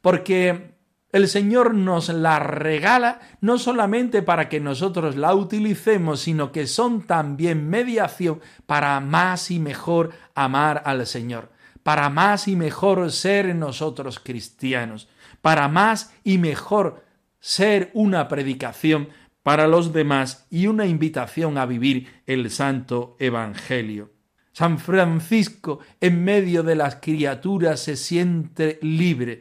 porque 0.00 0.74
el 1.12 1.28
Señor 1.28 1.74
nos 1.74 2.08
la 2.08 2.38
regala 2.38 3.20
no 3.40 3.58
solamente 3.58 4.22
para 4.22 4.48
que 4.48 4.60
nosotros 4.60 5.14
la 5.14 5.34
utilicemos, 5.34 6.20
sino 6.20 6.50
que 6.52 6.66
son 6.66 7.02
también 7.02 7.68
mediación 7.68 8.40
para 8.66 8.98
más 9.00 9.50
y 9.50 9.58
mejor 9.58 10.10
amar 10.34 10.82
al 10.86 11.06
Señor, 11.06 11.50
para 11.82 12.08
más 12.08 12.48
y 12.48 12.56
mejor 12.56 13.12
ser 13.12 13.54
nosotros 13.54 14.18
cristianos, 14.18 15.08
para 15.42 15.68
más 15.68 16.14
y 16.24 16.38
mejor 16.38 17.04
ser 17.40 17.90
una 17.92 18.28
predicación 18.28 19.08
para 19.42 19.66
los 19.66 19.92
demás 19.92 20.46
y 20.50 20.66
una 20.66 20.86
invitación 20.86 21.58
a 21.58 21.66
vivir 21.66 22.22
el 22.26 22.50
santo 22.50 23.16
Evangelio. 23.18 24.12
San 24.52 24.78
Francisco 24.78 25.80
en 26.00 26.24
medio 26.24 26.62
de 26.62 26.74
las 26.74 26.96
criaturas 26.96 27.80
se 27.80 27.96
siente 27.96 28.78
libre, 28.82 29.40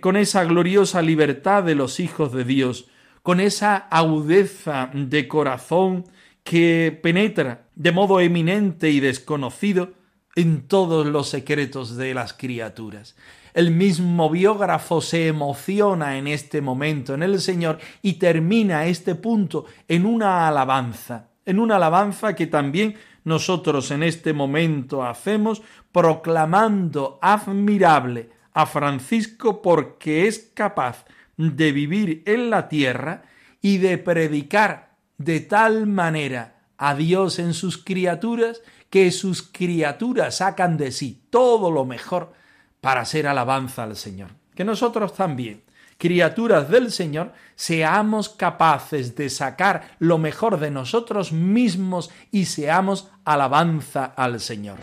con 0.00 0.16
esa 0.16 0.44
gloriosa 0.44 1.02
libertad 1.02 1.62
de 1.62 1.74
los 1.74 2.00
hijos 2.00 2.32
de 2.32 2.44
Dios, 2.44 2.88
con 3.22 3.40
esa 3.40 3.76
agudeza 3.76 4.90
de 4.94 5.28
corazón 5.28 6.04
que 6.44 6.98
penetra 7.02 7.66
de 7.74 7.92
modo 7.92 8.20
eminente 8.20 8.90
y 8.90 9.00
desconocido 9.00 9.92
en 10.36 10.68
todos 10.68 11.06
los 11.06 11.28
secretos 11.28 11.96
de 11.96 12.14
las 12.14 12.32
criaturas. 12.32 13.16
El 13.52 13.70
mismo 13.70 14.30
biógrafo 14.30 15.00
se 15.00 15.28
emociona 15.28 16.18
en 16.18 16.26
este 16.26 16.60
momento 16.60 17.14
en 17.14 17.22
el 17.22 17.40
Señor 17.40 17.78
y 18.02 18.14
termina 18.14 18.86
este 18.86 19.14
punto 19.14 19.64
en 19.88 20.06
una 20.06 20.46
alabanza, 20.46 21.30
en 21.44 21.58
una 21.58 21.76
alabanza 21.76 22.36
que 22.36 22.46
también 22.46 22.96
nosotros 23.24 23.90
en 23.90 24.02
este 24.02 24.32
momento 24.32 25.02
hacemos 25.02 25.62
proclamando 25.90 27.18
admirable 27.20 28.35
a 28.56 28.64
Francisco 28.64 29.60
porque 29.60 30.26
es 30.26 30.50
capaz 30.54 31.04
de 31.36 31.72
vivir 31.72 32.22
en 32.24 32.48
la 32.48 32.70
tierra 32.70 33.24
y 33.60 33.76
de 33.76 33.98
predicar 33.98 34.96
de 35.18 35.40
tal 35.40 35.86
manera 35.86 36.56
a 36.78 36.94
Dios 36.94 37.38
en 37.38 37.52
sus 37.52 37.76
criaturas 37.76 38.62
que 38.88 39.10
sus 39.10 39.42
criaturas 39.42 40.38
sacan 40.38 40.78
de 40.78 40.90
sí 40.90 41.26
todo 41.28 41.70
lo 41.70 41.84
mejor 41.84 42.32
para 42.80 43.02
hacer 43.02 43.26
alabanza 43.26 43.82
al 43.82 43.94
Señor. 43.94 44.30
Que 44.54 44.64
nosotros 44.64 45.12
también, 45.12 45.62
criaturas 45.98 46.70
del 46.70 46.90
Señor, 46.92 47.34
seamos 47.56 48.30
capaces 48.30 49.16
de 49.16 49.28
sacar 49.28 49.96
lo 49.98 50.16
mejor 50.16 50.58
de 50.58 50.70
nosotros 50.70 51.30
mismos 51.30 52.10
y 52.30 52.46
seamos 52.46 53.10
alabanza 53.26 54.06
al 54.06 54.40
Señor. 54.40 54.78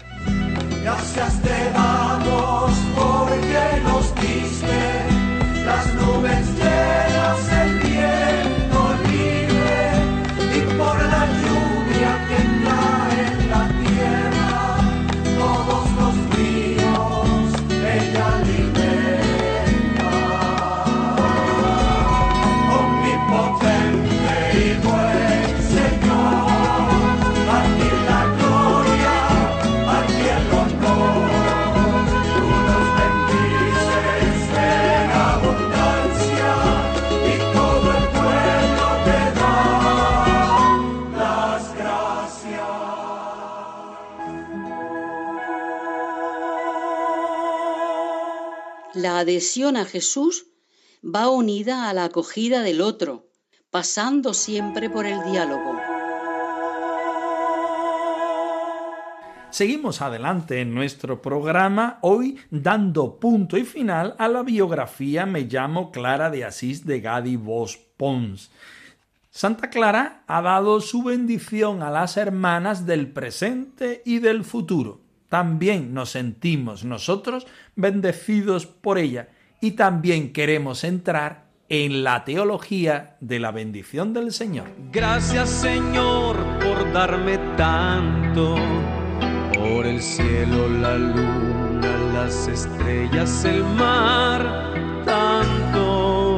Gracias 0.83 1.41
te 1.41 1.71
damos 1.71 2.73
porque 2.93 3.81
nos 3.83 3.92
adhesión 49.23 49.75
a 49.75 49.85
Jesús 49.85 50.45
va 51.03 51.29
unida 51.29 51.89
a 51.89 51.93
la 51.93 52.05
acogida 52.05 52.61
del 52.61 52.81
otro, 52.81 53.27
pasando 53.71 54.33
siempre 54.33 54.89
por 54.89 55.05
el 55.05 55.21
diálogo. 55.23 55.77
Seguimos 59.49 60.01
adelante 60.01 60.61
en 60.61 60.73
nuestro 60.73 61.21
programa, 61.21 61.99
hoy 62.01 62.39
dando 62.49 63.19
punto 63.19 63.55
y 63.55 63.65
final 63.65 64.15
a 64.17 64.27
la 64.27 64.41
biografía 64.41 65.27
Me 65.27 65.41
llamo 65.41 65.91
Clara 65.91 66.31
de 66.31 66.43
Asís 66.43 66.85
de 66.85 67.01
Gadi 67.01 67.35
Vos 67.35 67.77
Pons. 67.97 68.49
Santa 69.29 69.69
Clara 69.69 70.23
ha 70.27 70.41
dado 70.41 70.81
su 70.81 71.03
bendición 71.03 71.83
a 71.83 71.91
las 71.91 72.17
hermanas 72.17 72.87
del 72.87 73.11
presente 73.11 74.01
y 74.05 74.19
del 74.19 74.43
futuro. 74.43 75.02
También 75.33 75.95
nos 75.95 76.11
sentimos 76.11 76.85
nosotros 76.85 77.47
bendecidos 77.75 78.67
por 78.67 78.99
ella 78.99 79.29
y 79.61 79.71
también 79.71 80.31
queremos 80.31 80.83
entrar 80.83 81.45
en 81.69 82.03
la 82.03 82.23
teología 82.23 83.17
de 83.19 83.39
la 83.39 83.49
bendición 83.49 84.13
del 84.13 84.31
Señor. 84.31 84.67
Gracias 84.91 85.49
Señor 85.49 86.37
por 86.59 86.93
darme 86.93 87.39
tanto, 87.57 88.57
por 89.55 89.87
el 89.87 90.03
cielo, 90.03 90.69
la 90.69 90.99
luna, 90.99 91.97
las 92.13 92.47
estrellas, 92.47 93.43
el 93.43 93.63
mar, 93.63 95.03
tanto. 95.03 96.37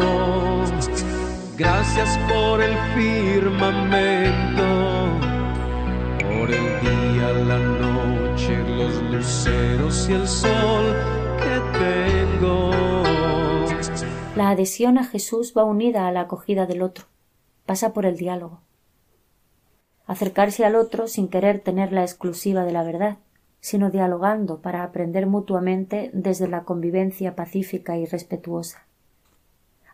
Gracias 1.58 2.18
por 2.30 2.62
el 2.62 2.78
firmamento, 2.96 4.64
por 6.18 6.50
el 6.50 6.80
día, 6.80 7.34
la 7.46 7.60
noche, 7.60 7.85
La 14.36 14.50
adhesión 14.50 14.98
a 14.98 15.06
Jesús 15.06 15.54
va 15.58 15.64
unida 15.64 16.08
a 16.08 16.12
la 16.12 16.22
acogida 16.22 16.66
del 16.66 16.82
otro, 16.82 17.06
pasa 17.66 17.94
por 17.94 18.06
el 18.06 18.18
diálogo. 18.18 18.62
Acercarse 20.06 20.66
al 20.66 20.76
otro 20.76 21.08
sin 21.08 21.30
querer 21.30 21.60
tener 21.60 21.92
la 21.92 22.02
exclusiva 22.04 22.66
de 22.66 22.72
la 22.72 22.84
verdad, 22.84 23.18
sino 23.62 23.90
dialogando 23.90 24.62
para 24.62 24.84
aprender 24.84 25.26
mutuamente 25.26 26.12
desde 26.14 26.48
la 26.48 26.66
convivencia 26.66 27.36
pacífica 27.36 27.98
y 27.98 28.06
respetuosa. 28.06 28.86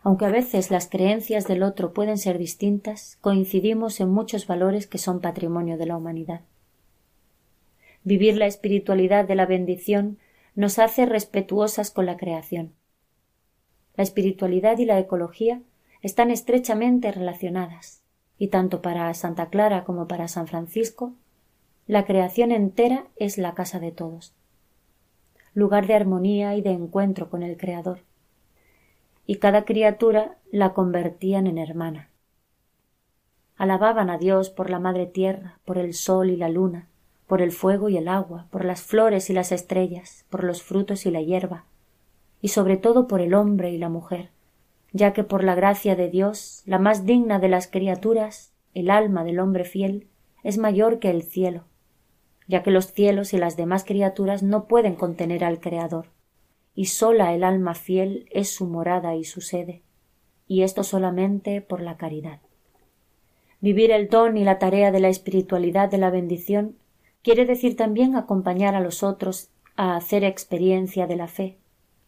Aunque 0.02 0.26
a 0.26 0.30
veces 0.30 0.70
las 0.70 0.88
creencias 0.88 1.46
del 1.46 1.62
otro 1.62 1.94
pueden 1.94 2.18
ser 2.18 2.36
distintas, 2.36 3.16
coincidimos 3.20 4.00
en 4.00 4.10
muchos 4.10 4.46
valores 4.46 4.86
que 4.86 4.98
son 4.98 5.20
patrimonio 5.20 5.78
de 5.78 5.86
la 5.86 5.96
humanidad. 5.96 6.42
Vivir 8.04 8.36
la 8.36 8.46
espiritualidad 8.46 9.26
de 9.26 9.36
la 9.36 9.46
bendición 9.46 10.18
nos 10.54 10.78
hace 10.78 11.06
respetuosas 11.06 11.90
con 11.90 12.06
la 12.06 12.16
creación. 12.16 12.72
La 13.94 14.02
espiritualidad 14.02 14.78
y 14.78 14.86
la 14.86 14.98
ecología 14.98 15.62
están 16.00 16.30
estrechamente 16.30 17.12
relacionadas, 17.12 18.02
y 18.38 18.48
tanto 18.48 18.82
para 18.82 19.12
Santa 19.14 19.50
Clara 19.50 19.84
como 19.84 20.08
para 20.08 20.26
San 20.26 20.48
Francisco, 20.48 21.14
la 21.86 22.04
creación 22.04 22.50
entera 22.50 23.06
es 23.16 23.38
la 23.38 23.54
casa 23.54 23.78
de 23.78 23.92
todos, 23.92 24.34
lugar 25.54 25.86
de 25.86 25.94
armonía 25.94 26.56
y 26.56 26.62
de 26.62 26.70
encuentro 26.70 27.30
con 27.30 27.42
el 27.42 27.56
Creador, 27.56 28.00
y 29.26 29.36
cada 29.36 29.64
criatura 29.64 30.38
la 30.50 30.72
convertían 30.72 31.46
en 31.46 31.58
hermana. 31.58 32.10
Alababan 33.56 34.10
a 34.10 34.18
Dios 34.18 34.50
por 34.50 34.70
la 34.70 34.80
madre 34.80 35.06
tierra, 35.06 35.60
por 35.64 35.78
el 35.78 35.94
sol 35.94 36.30
y 36.30 36.36
la 36.36 36.48
luna, 36.48 36.88
por 37.26 37.42
el 37.42 37.52
fuego 37.52 37.88
y 37.88 37.96
el 37.96 38.08
agua, 38.08 38.46
por 38.50 38.64
las 38.64 38.82
flores 38.82 39.30
y 39.30 39.32
las 39.32 39.52
estrellas, 39.52 40.26
por 40.30 40.44
los 40.44 40.62
frutos 40.62 41.06
y 41.06 41.10
la 41.10 41.22
hierba, 41.22 41.64
y 42.40 42.48
sobre 42.48 42.76
todo 42.76 43.06
por 43.06 43.20
el 43.20 43.34
hombre 43.34 43.70
y 43.70 43.78
la 43.78 43.88
mujer, 43.88 44.30
ya 44.92 45.12
que 45.12 45.24
por 45.24 45.44
la 45.44 45.54
gracia 45.54 45.96
de 45.96 46.08
Dios, 46.08 46.62
la 46.66 46.78
más 46.78 47.06
digna 47.06 47.38
de 47.38 47.48
las 47.48 47.68
criaturas, 47.68 48.52
el 48.74 48.90
alma 48.90 49.24
del 49.24 49.38
hombre 49.38 49.64
fiel, 49.64 50.08
es 50.42 50.58
mayor 50.58 50.98
que 50.98 51.10
el 51.10 51.22
cielo, 51.22 51.64
ya 52.48 52.62
que 52.62 52.70
los 52.70 52.92
cielos 52.92 53.32
y 53.32 53.38
las 53.38 53.56
demás 53.56 53.84
criaturas 53.84 54.42
no 54.42 54.66
pueden 54.66 54.94
contener 54.94 55.44
al 55.44 55.60
Creador, 55.60 56.08
y 56.74 56.86
sola 56.86 57.34
el 57.34 57.44
alma 57.44 57.74
fiel 57.74 58.26
es 58.30 58.50
su 58.50 58.66
morada 58.66 59.14
y 59.14 59.24
su 59.24 59.40
sede, 59.40 59.82
y 60.46 60.62
esto 60.62 60.84
solamente 60.84 61.60
por 61.60 61.80
la 61.80 61.96
caridad. 61.96 62.40
Vivir 63.60 63.92
el 63.92 64.08
don 64.08 64.36
y 64.36 64.44
la 64.44 64.58
tarea 64.58 64.90
de 64.90 65.00
la 65.00 65.08
espiritualidad 65.08 65.88
de 65.88 65.98
la 65.98 66.10
bendición 66.10 66.76
quiere 67.22 67.46
decir 67.46 67.76
también 67.76 68.16
acompañar 68.16 68.74
a 68.74 68.80
los 68.80 69.02
otros 69.02 69.50
a 69.76 69.96
hacer 69.96 70.24
experiencia 70.24 71.06
de 71.06 71.16
la 71.16 71.28
fe, 71.28 71.58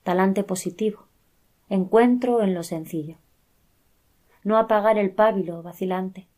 talante 0.02 0.44
positivo, 0.44 1.06
encuentro 1.68 2.42
en 2.42 2.54
lo 2.54 2.62
sencillo. 2.62 3.16
No 4.42 4.58
apagar 4.58 4.98
el 4.98 5.10
pábilo 5.10 5.62
vacilante, 5.62 6.28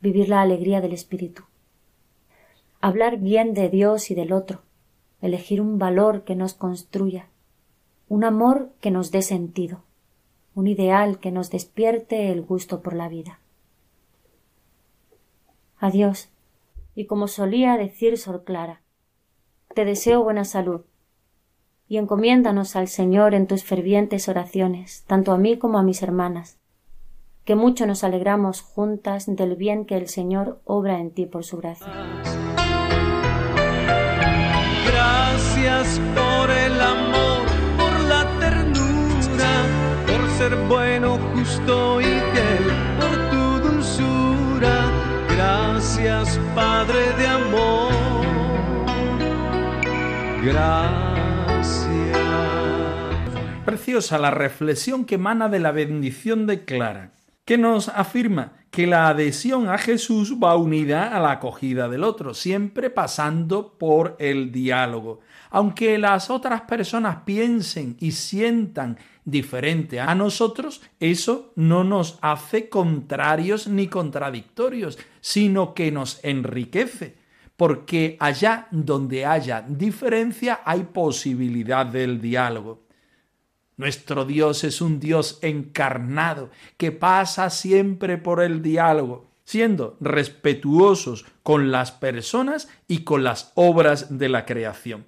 vivir 0.00 0.28
la 0.28 0.40
alegría 0.40 0.80
del 0.80 0.92
espíritu. 0.92 1.44
Hablar 2.80 3.18
bien 3.18 3.52
de 3.54 3.68
Dios 3.68 4.10
y 4.10 4.14
del 4.14 4.32
otro, 4.32 4.62
elegir 5.20 5.60
un 5.60 5.78
valor 5.78 6.24
que 6.24 6.36
nos 6.36 6.54
construya, 6.54 7.28
un 8.08 8.24
amor 8.24 8.72
que 8.80 8.90
nos 8.90 9.10
dé 9.10 9.22
sentido, 9.22 9.82
un 10.54 10.66
ideal 10.66 11.18
que 11.18 11.32
nos 11.32 11.50
despierte 11.50 12.30
el 12.30 12.42
gusto 12.42 12.80
por 12.80 12.94
la 12.94 13.08
vida. 13.08 13.40
Adiós, 15.78 16.30
y 16.96 17.06
como 17.06 17.28
solía 17.28 17.76
decir 17.76 18.18
Sor 18.18 18.42
Clara, 18.42 18.80
te 19.74 19.84
deseo 19.84 20.24
buena 20.24 20.44
salud, 20.44 20.80
y 21.86 21.98
encomiéndanos 21.98 22.74
al 22.74 22.88
Señor 22.88 23.34
en 23.34 23.46
tus 23.46 23.62
fervientes 23.62 24.28
oraciones, 24.28 25.04
tanto 25.06 25.32
a 25.32 25.38
mí 25.38 25.58
como 25.58 25.78
a 25.78 25.82
mis 25.82 26.02
hermanas, 26.02 26.58
que 27.44 27.54
mucho 27.54 27.86
nos 27.86 28.02
alegramos 28.02 28.62
juntas 28.62 29.26
del 29.26 29.54
bien 29.54 29.84
que 29.84 29.96
el 29.96 30.08
Señor 30.08 30.60
obra 30.64 30.98
en 30.98 31.12
ti 31.12 31.26
por 31.26 31.44
su 31.44 31.58
gracia. 31.58 31.86
Gracias 34.86 36.00
Gracias. 50.46 51.88
Preciosa 53.64 54.16
la 54.16 54.30
reflexión 54.30 55.04
que 55.04 55.16
emana 55.16 55.48
de 55.48 55.58
la 55.58 55.72
bendición 55.72 56.46
de 56.46 56.64
Clara, 56.64 57.10
que 57.44 57.58
nos 57.58 57.88
afirma 57.88 58.52
que 58.70 58.86
la 58.86 59.08
adhesión 59.08 59.68
a 59.68 59.76
Jesús 59.76 60.36
va 60.40 60.54
unida 60.54 61.16
a 61.16 61.18
la 61.18 61.32
acogida 61.32 61.88
del 61.88 62.04
otro, 62.04 62.32
siempre 62.32 62.90
pasando 62.90 63.72
por 63.76 64.14
el 64.20 64.52
diálogo. 64.52 65.18
Aunque 65.50 65.98
las 65.98 66.30
otras 66.30 66.60
personas 66.60 67.22
piensen 67.24 67.96
y 67.98 68.12
sientan 68.12 68.98
diferente 69.24 69.98
a 69.98 70.14
nosotros, 70.14 70.80
eso 71.00 71.52
no 71.56 71.82
nos 71.82 72.20
hace 72.20 72.68
contrarios 72.68 73.66
ni 73.66 73.88
contradictorios, 73.88 74.96
sino 75.20 75.74
que 75.74 75.90
nos 75.90 76.20
enriquece, 76.22 77.15
porque 77.56 78.16
allá 78.20 78.68
donde 78.70 79.24
haya 79.24 79.64
diferencia 79.66 80.60
hay 80.64 80.82
posibilidad 80.84 81.86
del 81.86 82.20
diálogo. 82.20 82.84
Nuestro 83.78 84.24
Dios 84.24 84.64
es 84.64 84.80
un 84.80 85.00
Dios 85.00 85.38
encarnado 85.42 86.50
que 86.76 86.92
pasa 86.92 87.50
siempre 87.50 88.18
por 88.18 88.42
el 88.42 88.62
diálogo, 88.62 89.26
siendo 89.44 89.96
respetuosos 90.00 91.26
con 91.42 91.70
las 91.70 91.92
personas 91.92 92.68
y 92.88 93.00
con 93.00 93.22
las 93.22 93.52
obras 93.54 94.18
de 94.18 94.28
la 94.28 94.44
creación. 94.44 95.06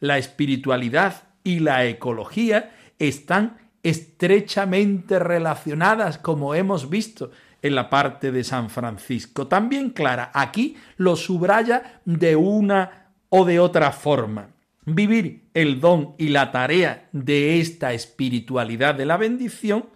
La 0.00 0.18
espiritualidad 0.18 1.24
y 1.44 1.60
la 1.60 1.86
ecología 1.86 2.74
están 2.98 3.58
estrechamente 3.82 5.18
relacionadas, 5.18 6.18
como 6.18 6.54
hemos 6.54 6.90
visto 6.90 7.30
en 7.66 7.74
la 7.74 7.90
parte 7.90 8.32
de 8.32 8.44
San 8.44 8.70
Francisco. 8.70 9.46
También 9.46 9.90
Clara 9.90 10.30
aquí 10.34 10.76
lo 10.96 11.16
subraya 11.16 12.00
de 12.04 12.36
una 12.36 13.12
o 13.28 13.44
de 13.44 13.60
otra 13.60 13.92
forma. 13.92 14.50
Vivir 14.84 15.48
el 15.52 15.80
don 15.80 16.14
y 16.16 16.28
la 16.28 16.52
tarea 16.52 17.08
de 17.12 17.60
esta 17.60 17.92
espiritualidad 17.92 18.94
de 18.94 19.06
la 19.06 19.16
bendición 19.16 19.86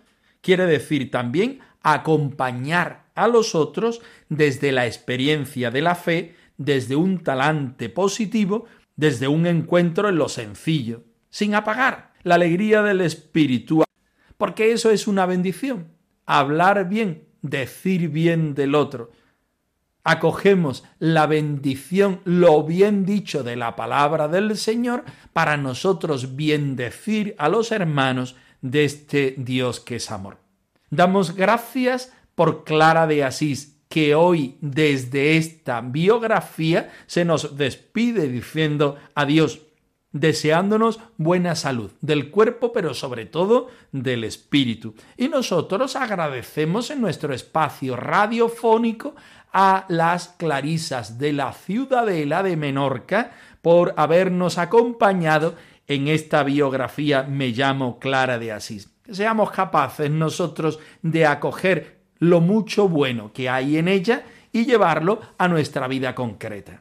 quiere 0.41 0.67
decir 0.67 1.11
también 1.11 1.61
acompañar 1.83 3.05
a 3.15 3.29
los 3.29 3.55
otros 3.55 4.01
desde 4.29 4.73
la 4.73 4.87
experiencia 4.87 5.71
de 5.71 5.81
la 5.81 5.95
fe, 5.95 6.35
desde 6.57 6.97
un 6.97 7.23
talante 7.23 7.89
positivo, 7.89 8.67
desde 8.97 9.29
un 9.29 9.47
encuentro 9.47 10.09
en 10.09 10.17
lo 10.17 10.29
sencillo, 10.29 11.05
sin 11.31 11.55
apagar 11.55 12.13
la 12.23 12.35
alegría 12.35 12.83
del 12.83 13.01
espíritu, 13.01 13.85
porque 14.37 14.73
eso 14.73 14.91
es 14.91 15.07
una 15.07 15.25
bendición, 15.27 15.89
hablar 16.27 16.89
bien, 16.89 17.30
decir 17.43 18.09
bien 18.09 18.55
del 18.55 18.75
otro, 18.75 19.11
acogemos 20.05 20.85
la 20.99 21.27
bendición, 21.27 22.21
lo 22.25 22.63
bien 22.65 23.05
dicho 23.05 23.43
de 23.43 23.57
la 23.57 23.77
palabra 23.77 24.29
del 24.29 24.57
Señor, 24.57 25.05
para 25.33 25.57
nosotros 25.57 26.37
bien 26.37 26.77
decir 26.77 27.35
a 27.39 27.49
los 27.49 27.73
hermanos 27.73 28.37
de 28.63 28.85
este 28.85 29.35
Dios 29.39 29.81
que 29.81 29.97
es 29.97 30.11
amor. 30.11 30.39
Damos 30.91 31.35
gracias 31.35 32.13
por 32.35 32.65
Clara 32.65 33.07
de 33.07 33.25
Asís, 33.25 33.77
que 33.89 34.15
hoy 34.15 34.57
desde 34.61 35.37
esta 35.37 35.81
biografía 35.81 36.91
se 37.07 37.25
nos 37.25 37.57
despide 37.57 38.29
diciendo 38.29 38.97
adiós, 39.15 39.61
deseándonos 40.13 41.01
buena 41.17 41.55
salud 41.55 41.93
del 42.01 42.31
cuerpo, 42.31 42.73
pero 42.73 42.95
sobre 42.95 43.27
todo 43.27 43.69
del 43.93 44.25
espíritu. 44.25 44.95
Y 45.17 45.29
nosotros 45.29 45.97
agradecemos 45.97 46.91
en 46.91 47.01
nuestro 47.01 47.33
espacio 47.33 47.97
radiofónico 47.97 49.15
a 49.53 49.85
las 49.89 50.29
clarisas 50.29 51.19
de 51.19 51.33
la 51.33 51.53
ciudadela 51.53 52.43
de 52.43 52.57
Menorca 52.57 53.33
por 53.63 53.95
habernos 53.97 54.59
acompañado 54.59 55.55
en 55.87 56.09
esta 56.09 56.45
biografía 56.45 57.25
Me 57.25 57.49
llamo 57.49 57.99
Clara 57.99 58.39
de 58.39 58.53
Asís. 58.53 58.93
Seamos 59.11 59.51
capaces 59.51 60.11
nosotros 60.11 60.79
de 61.03 61.27
acoger 61.27 62.01
lo 62.21 62.41
mucho 62.41 62.89
bueno 62.89 63.33
que 63.33 63.49
hay 63.49 63.77
en 63.77 63.89
ella 63.89 64.23
y 64.53 64.67
llevarlo 64.67 65.21
a 65.37 65.49
nuestra 65.49 65.89
vida 65.89 66.15
concreta. 66.15 66.81